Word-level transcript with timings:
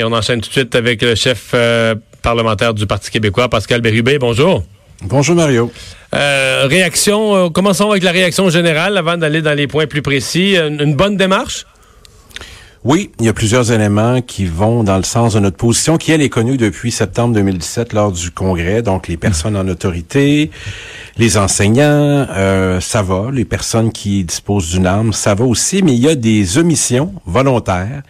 Et 0.00 0.04
on 0.04 0.12
enchaîne 0.12 0.40
tout 0.40 0.48
de 0.48 0.54
suite 0.54 0.74
avec 0.76 1.02
le 1.02 1.14
chef 1.14 1.50
euh, 1.52 1.94
parlementaire 2.22 2.72
du 2.72 2.86
Parti 2.86 3.10
québécois, 3.10 3.50
Pascal 3.50 3.82
Bérubé. 3.82 4.18
Bonjour. 4.18 4.64
Bonjour 5.02 5.36
Mario. 5.36 5.70
Euh, 6.14 6.64
réaction, 6.66 7.36
euh, 7.36 7.50
commençons 7.50 7.90
avec 7.90 8.02
la 8.02 8.10
réaction 8.10 8.48
générale 8.48 8.96
avant 8.96 9.18
d'aller 9.18 9.42
dans 9.42 9.52
les 9.52 9.66
points 9.66 9.86
plus 9.86 10.00
précis. 10.00 10.56
Une, 10.56 10.80
une 10.80 10.94
bonne 10.94 11.18
démarche? 11.18 11.66
Oui, 12.82 13.10
il 13.20 13.26
y 13.26 13.28
a 13.28 13.34
plusieurs 13.34 13.72
éléments 13.72 14.22
qui 14.22 14.46
vont 14.46 14.84
dans 14.84 14.96
le 14.96 15.02
sens 15.02 15.34
de 15.34 15.40
notre 15.40 15.58
position, 15.58 15.98
qui 15.98 16.12
elle 16.12 16.22
est 16.22 16.30
connue 16.30 16.56
depuis 16.56 16.90
septembre 16.90 17.34
2017 17.34 17.92
lors 17.92 18.10
du 18.10 18.30
congrès. 18.30 18.80
Donc 18.80 19.06
les 19.06 19.18
personnes 19.18 19.54
en 19.54 19.68
autorité, 19.68 20.50
les 21.18 21.36
enseignants, 21.36 22.26
euh, 22.30 22.80
ça 22.80 23.02
va. 23.02 23.28
Les 23.30 23.44
personnes 23.44 23.92
qui 23.92 24.24
disposent 24.24 24.70
d'une 24.70 24.86
arme, 24.86 25.12
ça 25.12 25.34
va 25.34 25.44
aussi. 25.44 25.82
Mais 25.82 25.92
il 25.92 26.00
y 26.00 26.08
a 26.08 26.14
des 26.14 26.56
omissions 26.56 27.12
volontaires 27.26 28.00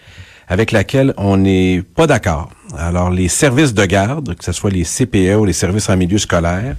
avec 0.50 0.72
laquelle 0.72 1.14
on 1.16 1.38
n'est 1.38 1.82
pas 1.94 2.06
d'accord. 2.06 2.50
Alors, 2.76 3.10
les 3.10 3.28
services 3.28 3.72
de 3.72 3.84
garde, 3.86 4.34
que 4.34 4.44
ce 4.44 4.52
soit 4.52 4.70
les 4.70 4.82
CPE 4.82 5.36
ou 5.38 5.44
les 5.44 5.52
services 5.52 5.88
en 5.88 5.96
milieu 5.96 6.18
scolaire, 6.18 6.74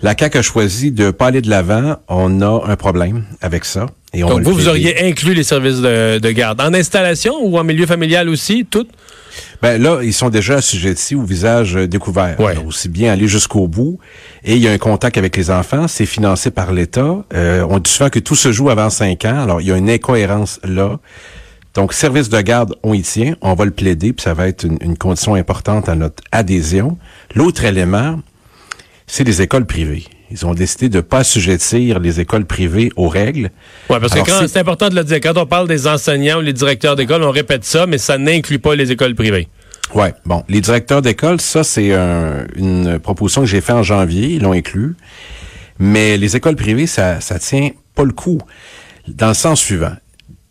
la 0.00 0.14
CAQ 0.18 0.38
a 0.38 0.42
choisi 0.42 0.92
de 0.92 1.10
pas 1.10 1.26
aller 1.26 1.40
de 1.40 1.50
l'avant. 1.50 1.96
On 2.08 2.40
a 2.40 2.62
un 2.66 2.76
problème 2.76 3.24
avec 3.42 3.64
ça. 3.64 3.86
Et 4.12 4.22
on 4.22 4.28
Donc, 4.28 4.42
vous, 4.42 4.52
vous 4.52 4.68
auriez 4.68 5.08
inclus 5.08 5.34
les 5.34 5.42
services 5.42 5.80
de, 5.80 6.18
de, 6.18 6.30
garde 6.30 6.60
en 6.60 6.72
installation 6.72 7.34
ou 7.42 7.58
en 7.58 7.64
milieu 7.64 7.86
familial 7.86 8.28
aussi, 8.28 8.64
toutes? 8.68 8.90
Ben 9.60 9.82
là, 9.82 10.00
ils 10.02 10.12
sont 10.12 10.28
déjà 10.30 10.56
assujettis 10.56 11.16
au 11.16 11.22
visage 11.22 11.74
découvert. 11.74 12.38
Ouais. 12.38 12.52
Alors, 12.52 12.66
aussi 12.66 12.88
bien 12.88 13.12
aller 13.12 13.26
jusqu'au 13.26 13.66
bout. 13.66 13.98
Et 14.44 14.54
il 14.54 14.62
y 14.62 14.68
a 14.68 14.70
un 14.70 14.78
contact 14.78 15.18
avec 15.18 15.36
les 15.36 15.50
enfants. 15.50 15.88
C'est 15.88 16.06
financé 16.06 16.52
par 16.52 16.72
l'État. 16.72 17.24
Euh, 17.34 17.66
on 17.68 17.80
dit 17.80 17.90
souvent 17.90 18.10
que 18.10 18.20
tout 18.20 18.36
se 18.36 18.52
joue 18.52 18.70
avant 18.70 18.90
cinq 18.90 19.24
ans. 19.24 19.42
Alors, 19.42 19.60
il 19.60 19.66
y 19.66 19.72
a 19.72 19.76
une 19.76 19.90
incohérence 19.90 20.60
là. 20.62 21.00
Donc, 21.74 21.92
service 21.92 22.28
de 22.28 22.40
garde, 22.40 22.74
on 22.82 22.94
y 22.94 23.02
tient, 23.02 23.34
on 23.40 23.54
va 23.54 23.64
le 23.64 23.70
plaider, 23.72 24.12
puis 24.12 24.22
ça 24.22 24.32
va 24.34 24.46
être 24.46 24.64
une, 24.64 24.78
une 24.80 24.96
condition 24.96 25.34
importante 25.34 25.88
à 25.88 25.94
notre 25.96 26.22
adhésion. 26.30 26.96
L'autre 27.34 27.64
élément, 27.64 28.20
c'est 29.06 29.24
les 29.24 29.42
écoles 29.42 29.66
privées. 29.66 30.04
Ils 30.30 30.46
ont 30.46 30.54
décidé 30.54 30.88
de 30.88 31.00
pas 31.00 31.18
assujettir 31.18 31.98
les 32.00 32.20
écoles 32.20 32.44
privées 32.44 32.90
aux 32.96 33.08
règles. 33.08 33.50
Oui, 33.90 33.96
parce 34.00 34.12
Alors, 34.12 34.24
que 34.26 34.46
c'est- 34.46 34.58
important 34.58 34.88
de 34.88 34.94
le 34.94 35.04
dire. 35.04 35.18
Quand 35.20 35.36
on 35.36 35.46
parle 35.46 35.68
des 35.68 35.86
enseignants 35.86 36.38
ou 36.38 36.42
les 36.42 36.52
directeurs 36.52 36.96
d'école, 36.96 37.22
on 37.22 37.30
répète 37.30 37.64
ça, 37.64 37.86
mais 37.86 37.98
ça 37.98 38.18
n'inclut 38.18 38.58
pas 38.58 38.74
les 38.74 38.90
écoles 38.92 39.14
privées. 39.14 39.48
Ouais, 39.94 40.14
bon, 40.24 40.42
les 40.48 40.60
directeurs 40.60 41.02
d'école, 41.02 41.40
ça 41.40 41.62
c'est 41.62 41.92
un- 41.92 42.46
une 42.56 42.98
proposition 42.98 43.42
que 43.42 43.46
j'ai 43.48 43.60
faite 43.60 43.76
en 43.76 43.82
janvier, 43.82 44.28
ils 44.28 44.42
l'ont 44.42 44.52
inclus. 44.52 44.96
Mais 45.78 46.16
les 46.16 46.36
écoles 46.36 46.56
privées, 46.56 46.86
ça 46.86 47.20
ça 47.20 47.38
tient 47.38 47.70
pas 47.94 48.04
le 48.04 48.12
coup. 48.12 48.40
Dans 49.06 49.28
le 49.28 49.34
sens 49.34 49.60
suivant, 49.60 49.92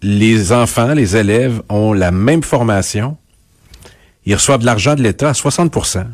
les 0.04 0.52
enfants, 0.52 0.94
les 0.94 1.16
élèves 1.16 1.62
ont 1.70 1.94
la 1.94 2.12
même 2.12 2.44
formation, 2.44 3.18
ils 4.26 4.36
reçoivent 4.36 4.62
de 4.62 4.66
l'argent 4.66 4.96
de 4.96 5.02
l'État 5.02 5.30
à 5.30 5.34
60% 5.34 6.06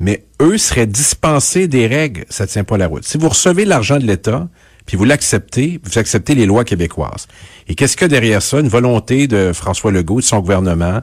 mais 0.00 0.24
eux 0.40 0.58
seraient 0.58 0.86
dispensés 0.86 1.68
des 1.68 1.86
règles, 1.86 2.24
ça 2.28 2.46
tient 2.46 2.64
pas 2.64 2.76
la 2.76 2.86
route. 2.86 3.04
Si 3.04 3.18
vous 3.18 3.28
recevez 3.28 3.64
l'argent 3.64 3.98
de 3.98 4.04
l'État, 4.04 4.48
puis 4.84 4.96
vous 4.96 5.04
l'acceptez, 5.04 5.80
vous 5.82 5.98
acceptez 5.98 6.34
les 6.34 6.46
lois 6.46 6.64
québécoises. 6.64 7.26
Et 7.68 7.74
qu'est-ce 7.74 8.02
a 8.04 8.08
derrière 8.08 8.42
ça? 8.42 8.60
Une 8.60 8.68
volonté 8.68 9.26
de 9.26 9.52
François 9.52 9.90
Legault, 9.90 10.20
de 10.20 10.24
son 10.24 10.38
gouvernement, 10.38 11.00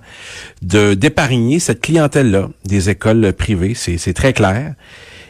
de 0.62 0.94
d'épargner 0.94 1.60
cette 1.60 1.82
clientèle-là 1.82 2.50
des 2.64 2.90
écoles 2.90 3.34
privées. 3.34 3.74
C'est 3.76 4.14
très 4.14 4.32
clair. 4.32 4.76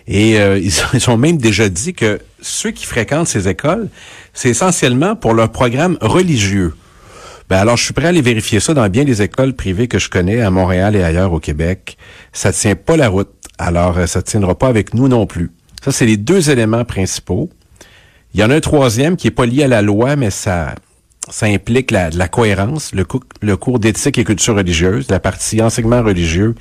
Et 0.06 0.40
euh, 0.40 0.60
ils, 0.60 0.72
ils 0.94 1.10
ont 1.10 1.18
même 1.18 1.38
déjà 1.38 1.70
dit 1.70 1.94
que 1.94 2.20
ceux 2.42 2.72
qui 2.72 2.86
fréquentent 2.86 3.28
ces 3.28 3.48
écoles, 3.48 3.90
c'est 4.34 4.50
essentiellement 4.50 5.16
pour 5.16 5.34
leur 5.34 5.52
programme 5.52 5.98
religieux. 6.02 6.76
Ben 7.50 7.58
alors, 7.58 7.78
je 7.78 7.84
suis 7.84 7.94
prêt 7.94 8.06
à 8.06 8.10
aller 8.10 8.22
vérifier 8.22 8.60
ça 8.60 8.74
dans 8.74 8.88
bien 8.90 9.04
des 9.04 9.22
écoles 9.22 9.54
privées 9.54 9.88
que 9.88 10.00
je 10.00 10.10
connais 10.10 10.42
à 10.42 10.50
Montréal 10.50 10.96
et 10.96 11.04
ailleurs 11.04 11.34
au 11.34 11.40
Québec. 11.40 11.98
Ça 12.32 12.52
tient 12.52 12.76
pas 12.76 12.98
la 12.98 13.10
route. 13.10 13.30
Alors, 13.58 13.98
euh, 13.98 14.06
ça 14.06 14.22
tiendra 14.22 14.58
pas 14.58 14.68
avec 14.68 14.94
nous 14.94 15.08
non 15.08 15.26
plus. 15.26 15.52
Ça, 15.84 15.92
c'est 15.92 16.06
les 16.06 16.18
deux 16.18 16.50
éléments 16.50 16.86
principaux. 16.86 17.50
Il 18.34 18.40
y 18.40 18.44
en 18.44 18.50
a 18.50 18.56
un 18.56 18.62
troisième 18.62 19.16
qui 19.16 19.28
est 19.28 19.32
pas 19.32 19.46
lié 19.46 19.64
à 19.64 19.68
la 19.68 19.82
loi, 19.82 20.16
mais 20.16 20.32
ça, 20.32 20.74
ça 21.30 21.46
implique 21.46 21.92
la, 21.92 22.10
cohérence, 22.28 22.94
le, 22.94 23.06
le 23.42 23.58
cours 23.58 23.80
d'éthique 23.80 24.18
et 24.18 24.24
culture 24.24 24.56
religieuse, 24.56 25.08
la 25.10 25.20
partie 25.20 25.62
enseignement 25.62 26.02
religieux. 26.02 26.56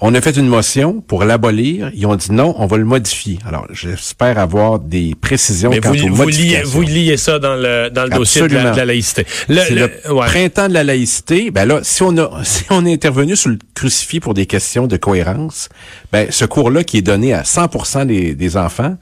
On 0.00 0.14
a 0.14 0.20
fait 0.20 0.36
une 0.36 0.46
motion 0.46 1.00
pour 1.00 1.24
l'abolir. 1.24 1.90
Ils 1.92 2.06
ont 2.06 2.14
dit 2.14 2.30
non, 2.30 2.54
on 2.58 2.66
va 2.66 2.76
le 2.76 2.84
modifier. 2.84 3.40
Alors, 3.44 3.66
j'espère 3.72 4.38
avoir 4.38 4.78
des 4.78 5.16
précisions 5.20 5.70
Mais 5.70 5.80
quant 5.80 5.90
vous, 5.92 6.04
aux 6.06 6.14
vous, 6.14 6.28
liez, 6.28 6.62
vous 6.64 6.82
liez 6.82 7.16
ça 7.16 7.40
dans 7.40 7.56
le, 7.56 7.90
dans 7.90 8.04
le 8.04 8.10
dossier 8.10 8.42
de 8.42 8.46
la, 8.46 8.60
Absolument. 8.60 8.72
de 8.74 8.76
la 8.78 8.84
laïcité. 8.84 9.26
Le- 9.48 9.74
le- 9.74 9.90
le 10.06 10.12
ouais. 10.14 10.26
printemps 10.26 10.68
de 10.68 10.74
la 10.74 10.84
laïcité. 10.84 11.50
Ben 11.50 11.64
là, 11.66 11.80
si 11.82 12.04
on 12.04 12.16
a, 12.16 12.30
si 12.44 12.62
on 12.70 12.86
est 12.86 12.92
intervenu 12.92 13.34
sur 13.34 13.50
le 13.50 13.58
crucifix 13.74 14.20
pour 14.20 14.34
des 14.34 14.46
questions 14.46 14.86
de 14.86 14.96
cohérence, 14.96 15.68
ben 16.12 16.28
ce 16.30 16.44
cours-là 16.44 16.84
qui 16.84 16.98
est 16.98 17.02
donné 17.02 17.34
à 17.34 17.42
100% 17.42 18.06
des, 18.06 18.36
des 18.36 18.56
enfants, 18.56 18.96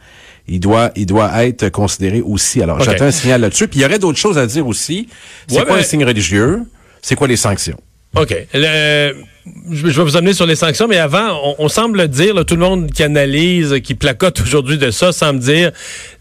il 0.49 0.61
doit, 0.61 0.93
il 0.97 1.05
doit 1.05 1.45
être 1.45 1.69
considéré 1.69 2.23
aussi. 2.23 2.63
Alors, 2.63 2.81
j'attends 2.81 3.05
un 3.05 3.11
signal 3.11 3.43
là-dessus. 3.43 3.69
Puis 3.69 3.81
il 3.81 3.83
y 3.83 3.84
aurait 3.84 3.99
d'autres 3.99 4.19
choses 4.19 4.39
à 4.39 4.47
dire 4.47 4.67
aussi. 4.67 5.09
C'est 5.47 5.59
Ouais, 5.59 5.65
quoi 5.67 5.75
ben- 5.75 5.81
un 5.81 5.84
signe 5.84 6.05
religieux? 6.07 6.63
C'est 7.03 7.17
quoi 7.17 7.28
les 7.28 7.37
sanctions? 7.37 7.77
OK. 8.16 8.34
Le- 8.54 9.12
je 9.71 9.87
vais 9.87 10.03
vous 10.03 10.16
amener 10.16 10.32
sur 10.32 10.44
les 10.47 10.56
sanctions, 10.56 10.88
mais 10.88 10.97
avant, 10.97 11.38
on, 11.44 11.54
on 11.66 11.69
semble 11.69 12.09
dire, 12.09 12.34
là, 12.34 12.43
tout 12.43 12.54
le 12.56 12.62
monde 12.62 12.91
qui 12.91 13.04
analyse, 13.04 13.77
qui 13.82 13.94
placote 13.94 14.41
aujourd'hui 14.44 14.77
de 14.77 14.91
ça, 14.91 15.12
semble 15.12 15.38
dire 15.38 15.71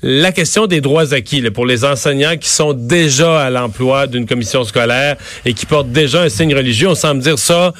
la 0.03 0.31
question 0.31 0.67
des 0.67 0.79
droits 0.81 1.13
acquis 1.13 1.41
là, 1.41 1.49
pour 1.49 1.65
les 1.65 1.85
enseignants 1.85 2.37
qui 2.37 2.49
sont 2.49 2.73
déjà 2.73 3.41
à 3.41 3.49
l'emploi 3.49 4.05
d'une 4.05 4.27
commission 4.27 4.63
scolaire 4.63 5.15
et 5.45 5.53
qui 5.53 5.65
portent 5.65 5.91
déjà 5.91 6.21
un 6.21 6.29
signe 6.29 6.53
religieux. 6.55 6.87
On 6.89 6.95
semble 6.95 7.21
dire 7.21 7.39
ça, 7.39 7.73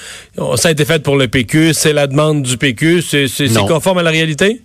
ça 0.56 0.70
a 0.70 0.72
été 0.72 0.86
fait 0.86 1.04
pour 1.04 1.16
le 1.16 1.28
PQ, 1.28 1.74
c'est 1.74 1.94
la 1.94 2.08
demande 2.08 2.42
du 2.42 2.58
PQ, 2.58 3.02
c'est 3.04 3.28
conforme 3.68 4.00
à 4.00 4.04
la 4.04 4.12
réalité? 4.12 4.62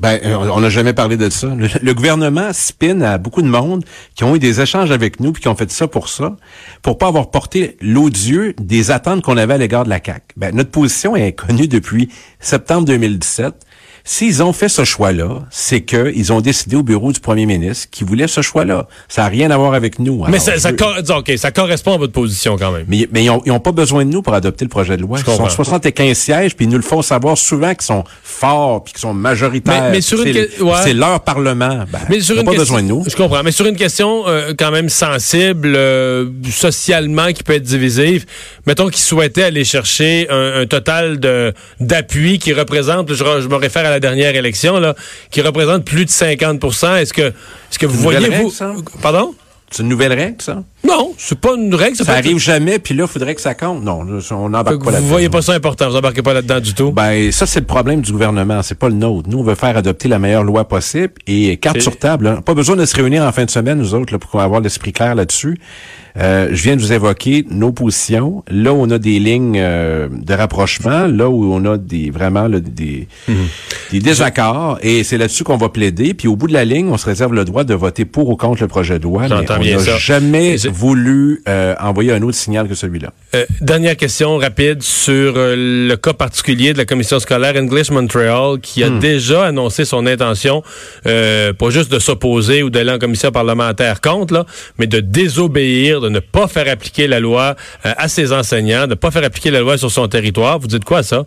Ben, 0.00 0.20
euh, 0.24 0.36
on 0.36 0.60
n'a 0.60 0.68
jamais 0.68 0.92
parlé 0.92 1.16
de 1.16 1.28
ça. 1.28 1.48
Le, 1.48 1.92
gouvernement 1.92 2.52
spin 2.52 3.00
à 3.00 3.18
beaucoup 3.18 3.42
de 3.42 3.48
monde 3.48 3.84
qui 4.14 4.22
ont 4.22 4.36
eu 4.36 4.38
des 4.38 4.60
échanges 4.60 4.92
avec 4.92 5.18
nous 5.18 5.32
puis 5.32 5.42
qui 5.42 5.48
ont 5.48 5.56
fait 5.56 5.70
ça 5.72 5.88
pour 5.88 6.08
ça, 6.08 6.36
pour 6.82 6.98
pas 6.98 7.08
avoir 7.08 7.30
porté 7.30 7.76
l'odieux 7.80 8.54
des 8.60 8.92
attentes 8.92 9.22
qu'on 9.22 9.36
avait 9.36 9.54
à 9.54 9.58
l'égard 9.58 9.84
de 9.84 9.90
la 9.90 9.98
CAC. 9.98 10.22
Ben, 10.36 10.54
notre 10.54 10.70
position 10.70 11.16
est 11.16 11.32
connue 11.32 11.66
depuis 11.66 12.10
septembre 12.38 12.84
2017. 12.84 13.54
S'ils 14.10 14.42
ont 14.42 14.54
fait 14.54 14.70
ce 14.70 14.84
choix-là, 14.86 15.42
c'est 15.50 15.82
que 15.82 16.10
ils 16.16 16.32
ont 16.32 16.40
décidé 16.40 16.76
au 16.76 16.82
bureau 16.82 17.12
du 17.12 17.20
premier 17.20 17.44
ministre 17.44 17.88
qu'ils 17.90 18.06
voulaient 18.06 18.26
ce 18.26 18.40
choix-là. 18.40 18.88
Ça 19.06 19.20
n'a 19.24 19.28
rien 19.28 19.50
à 19.50 19.58
voir 19.58 19.74
avec 19.74 19.98
nous. 19.98 20.24
mais 20.30 20.38
ça, 20.38 20.58
ça 20.58 20.70
je- 20.70 21.36
ça 21.36 21.50
correspond 21.50 21.92
à 21.92 21.98
votre 21.98 22.14
position 22.14 22.56
quand 22.56 22.72
même. 22.72 22.86
mais, 22.88 23.06
mais 23.12 23.24
ils 23.24 23.28
ont, 23.28 23.42
ils 23.44 23.52
ont 23.52 23.60
pas 23.60 23.72
besoin 23.72 24.06
de 24.06 24.10
nous 24.10 24.22
pour 24.22 24.32
adopter 24.32 24.64
le 24.64 24.70
projet 24.70 24.96
de 24.96 25.02
loi. 25.02 25.18
Je 25.18 25.24
Ils 25.24 25.26
sont 25.26 25.32
comprends. 25.36 25.50
75 25.50 26.16
sièges, 26.16 26.56
puis 26.56 26.64
ils 26.64 26.70
nous 26.70 26.78
le 26.78 26.82
font 26.82 27.02
savoir 27.02 27.36
souvent 27.36 27.74
qu'ils 27.74 27.82
sont 27.84 28.02
forts, 28.22 28.82
puis 28.82 28.94
qu'ils 28.94 29.02
sont 29.02 29.12
majoritaires. 29.12 29.82
Mais- 29.84 29.90
mais 29.90 30.00
sur 30.00 30.22
une 30.22 30.32
c'est- 30.32 30.62
ouais. 30.62 30.72
C'est 30.84 30.94
leur 30.94 31.20
parlement. 31.20 31.84
Ben, 31.92 31.98
Mais 32.08 32.20
sur 32.20 32.34
ils 32.34 32.38
ont 32.38 32.40
une 32.40 32.46
pas 32.46 32.52
question, 32.52 32.74
besoin 32.76 32.82
de 32.82 32.88
nous. 32.88 33.04
Je 33.06 33.14
comprends. 33.14 33.42
Mais 33.42 33.52
sur 33.52 33.66
une 33.66 33.76
question 33.76 34.26
euh, 34.26 34.54
quand 34.58 34.70
même 34.70 34.88
sensible, 34.88 35.74
euh, 35.76 36.24
socialement, 36.50 37.30
qui 37.34 37.42
peut 37.42 37.52
être 37.54 37.62
divisive, 37.62 38.24
mettons 38.66 38.86
qu'ils 38.88 39.02
souhaitaient 39.02 39.42
aller 39.42 39.64
chercher 39.64 40.28
un, 40.30 40.62
un 40.62 40.66
total 40.66 41.20
de 41.20 41.52
d'appui 41.78 42.38
qui 42.38 42.54
représente, 42.54 43.12
je, 43.12 43.16
je 43.42 43.48
me 43.48 43.56
réfère 43.56 43.84
à 43.84 43.90
la 43.90 43.97
dernière 44.00 44.34
élection, 44.36 44.78
là, 44.78 44.94
qui 45.30 45.40
représente 45.40 45.84
plus 45.84 46.04
de 46.04 46.10
50 46.10 46.64
Est-ce 46.64 47.12
que, 47.12 47.22
est-ce 47.22 47.78
que 47.78 47.86
vous 47.86 47.98
voyez, 47.98 48.28
vous... 48.28 48.52
Pardon? 49.02 49.34
C'est 49.70 49.82
une 49.82 49.90
nouvelle 49.90 50.14
règle, 50.14 50.40
ça? 50.40 50.62
Non, 50.82 51.12
c'est 51.18 51.38
pas 51.38 51.54
une 51.54 51.74
règle. 51.74 51.94
Ça, 51.94 52.04
Ça 52.04 52.12
peut 52.14 52.18
être- 52.20 52.24
arrive 52.24 52.38
jamais, 52.38 52.78
puis 52.78 52.94
là, 52.94 53.04
il 53.04 53.06
faudrait 53.10 53.34
que 53.34 53.40
ça 53.42 53.54
compte. 53.54 53.84
Non, 53.84 54.00
on 54.30 54.48
n'embarque 54.48 54.78
pas 54.78 54.84
Vous 54.84 54.90
là-dedans. 54.90 55.06
voyez 55.08 55.28
pas 55.28 55.42
ça 55.42 55.52
important, 55.52 55.90
vous 55.90 55.96
embarquez 55.96 56.22
pas 56.22 56.32
là-dedans 56.32 56.58
du 56.60 56.72
tout. 56.72 56.90
Ben, 56.90 57.30
ça, 57.32 57.44
c'est 57.44 57.60
le 57.60 57.66
problème 57.66 58.00
du 58.00 58.10
gouvernement. 58.10 58.62
C'est 58.62 58.78
pas 58.78 58.88
le 58.88 58.94
nôtre. 58.94 59.28
Nous, 59.28 59.40
on 59.40 59.42
veut 59.42 59.56
faire 59.56 59.76
adopter 59.76 60.08
la 60.08 60.18
meilleure 60.18 60.42
loi 60.44 60.66
possible 60.66 61.12
et 61.26 61.58
carte 61.58 61.82
sur 61.82 61.98
table. 61.98 62.28
hein. 62.28 62.40
Pas 62.40 62.54
besoin 62.54 62.76
de 62.76 62.86
se 62.86 62.96
réunir 62.96 63.22
en 63.24 63.30
fin 63.32 63.44
de 63.44 63.50
semaine, 63.50 63.76
nous 63.76 63.92
autres, 63.94 64.10
là, 64.10 64.18
pour 64.18 64.40
avoir 64.40 64.62
l'esprit 64.62 64.94
clair 64.94 65.14
là-dessus. 65.14 65.58
Euh, 66.20 66.48
je 66.52 66.62
viens 66.62 66.76
de 66.76 66.80
vous 66.80 66.92
évoquer 66.92 67.44
nos 67.50 67.70
positions. 67.72 68.42
Là 68.50 68.72
où 68.72 68.76
on 68.82 68.90
a 68.90 68.98
des 68.98 69.18
lignes 69.18 69.58
euh, 69.58 70.08
de 70.10 70.34
rapprochement, 70.34 71.06
là 71.06 71.28
où 71.28 71.52
on 71.52 71.64
a 71.64 71.76
des 71.78 72.10
vraiment 72.10 72.48
là, 72.48 72.60
des, 72.60 73.06
Mhm. 73.28 73.36
des 73.92 74.00
désaccords, 74.00 74.78
et 74.82 75.04
c'est 75.04 75.16
là-dessus 75.18 75.44
qu'on 75.44 75.56
va 75.56 75.68
plaider. 75.68 76.14
Puis 76.14 76.26
au 76.28 76.36
bout 76.36 76.48
de 76.48 76.52
la 76.52 76.64
ligne, 76.64 76.88
on 76.88 76.96
se 76.96 77.06
réserve 77.06 77.34
le 77.34 77.44
droit 77.44 77.64
de 77.64 77.74
voter 77.74 78.04
pour 78.04 78.28
ou 78.30 78.36
contre 78.36 78.62
le 78.62 78.68
projet 78.68 78.98
de 78.98 79.04
loi. 79.04 79.28
mais 79.60 79.74
on 79.76 79.80
n'a 79.80 79.98
jamais 79.98 80.56
voulu 80.68 81.42
euh, 81.48 81.74
envoyer 81.80 82.12
un 82.12 82.22
autre 82.22 82.36
signal 82.36 82.68
que 82.68 82.74
celui-là. 82.74 83.12
Euh, 83.34 83.44
dernière 83.60 83.96
question 83.96 84.38
rapide 84.38 84.82
sur 84.82 85.34
euh, 85.36 85.54
le 85.88 85.96
cas 85.96 86.12
particulier 86.14 86.72
de 86.72 86.78
la 86.78 86.84
commission 86.84 87.18
scolaire 87.20 87.54
English 87.56 87.90
Montreal 87.90 88.58
qui 88.60 88.82
a 88.82 88.90
déjà 88.90 89.44
annoncé 89.46 89.84
son 89.84 90.06
intention, 90.06 90.62
euh, 91.06 91.52
pas 91.52 91.70
juste 91.70 91.92
de 91.92 91.98
s'opposer 91.98 92.62
ou 92.62 92.70
d'aller 92.70 92.90
en 92.92 92.98
commission 92.98 93.30
parlementaire 93.30 94.00
contre, 94.00 94.34
là, 94.34 94.46
mais 94.78 94.86
de 94.86 95.00
désobéir, 95.00 96.00
de 96.08 96.14
ne 96.14 96.20
pas 96.20 96.48
faire 96.48 96.68
appliquer 96.68 97.06
la 97.06 97.20
loi 97.20 97.56
euh, 97.86 97.92
à 97.96 98.08
ses 98.08 98.32
enseignants, 98.32 98.84
de 98.84 98.90
ne 98.90 98.94
pas 98.94 99.10
faire 99.10 99.24
appliquer 99.24 99.50
la 99.50 99.60
loi 99.60 99.78
sur 99.78 99.90
son 99.90 100.08
territoire. 100.08 100.58
Vous 100.58 100.66
dites 100.66 100.84
quoi 100.84 100.98
à 100.98 101.02
ça? 101.02 101.24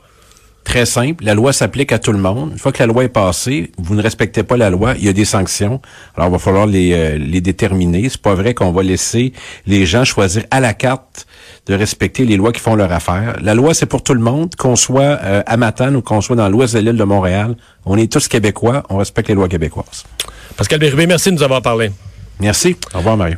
Très 0.64 0.86
simple, 0.86 1.26
la 1.26 1.34
loi 1.34 1.54
s'applique 1.54 1.92
à 1.92 1.98
tout 1.98 2.12
le 2.12 2.20
monde. 2.20 2.52
Une 2.52 2.60
fois 2.60 2.72
que 2.72 2.78
la 2.78 2.86
loi 2.86 3.04
est 3.04 3.10
passée, 3.10 3.72
vous 3.80 3.96
ne 3.96 4.02
respectez 4.02 4.44
pas 4.44 4.58
la 4.58 4.70
loi, 4.70 4.94
il 4.96 5.06
y 5.06 5.10
a 5.10 5.14
des 5.14 5.26
sanctions. 5.26 5.82
Alors, 6.16 6.30
il 6.30 6.32
va 6.34 6.38
falloir 6.38 6.68
les, 6.68 6.94
euh, 6.94 7.18
les 7.18 7.42
déterminer. 7.42 8.10
C'est 8.10 8.22
pas 8.22 8.36
vrai 8.36 8.54
qu'on 8.54 8.72
va 8.72 8.84
laisser 8.84 9.34
les 9.66 9.88
gens 9.88 10.04
choisir 10.04 10.44
à 10.52 10.60
la 10.60 10.76
carte 10.76 11.26
de 11.66 11.74
respecter 11.74 12.26
les 12.26 12.38
lois 12.38 12.52
qui 12.52 12.60
font 12.60 12.76
leur 12.76 12.92
affaire. 12.92 13.38
La 13.42 13.56
loi, 13.56 13.74
c'est 13.74 13.88
pour 13.88 14.04
tout 14.04 14.14
le 14.14 14.20
monde, 14.20 14.54
qu'on 14.56 14.76
soit 14.76 15.20
euh, 15.24 15.42
à 15.48 15.58
Matane 15.58 15.96
ou 15.96 16.02
qu'on 16.04 16.22
soit 16.22 16.36
dans 16.36 16.48
l'ouest 16.48 16.76
de 16.76 16.80
l'île 16.80 16.98
de 16.98 17.04
Montréal. 17.04 17.56
On 17.86 17.98
est 17.98 18.12
tous 18.12 18.28
québécois, 18.28 18.84
on 18.90 18.98
respecte 18.98 19.30
les 19.30 19.36
lois 19.36 19.50
québécoises. 19.50 20.04
Pascal 20.58 20.80
Bérubé, 20.80 21.08
merci 21.08 21.30
de 21.30 21.36
nous 21.36 21.44
avoir 21.44 21.64
parlé. 21.64 21.92
Merci. 22.40 22.76
Au 22.94 23.00
revoir, 23.00 23.18
Mario. 23.18 23.38